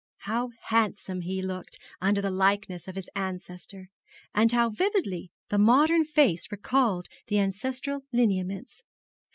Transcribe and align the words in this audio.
How 0.21 0.49
handsome 0.69 1.21
he 1.21 1.43
looked 1.43 1.77
under 2.01 2.23
the 2.23 2.31
likeness 2.31 2.87
of 2.87 2.95
his 2.95 3.07
ancestor! 3.15 3.89
and 4.33 4.51
how 4.51 4.71
vividly 4.71 5.29
the 5.49 5.59
modern 5.59 6.05
face 6.05 6.51
recalled 6.51 7.05
the 7.27 7.37
ancestral 7.37 8.01
lineaments! 8.11 8.81